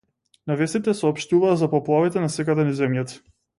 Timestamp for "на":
0.51-0.55